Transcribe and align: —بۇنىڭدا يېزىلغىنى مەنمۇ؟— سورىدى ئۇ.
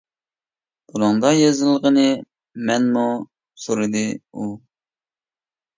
—بۇنىڭدا 0.93 1.33
يېزىلغىنى 1.39 2.07
مەنمۇ؟— 2.71 3.07
سورىدى 3.67 4.05
ئۇ. 4.31 4.53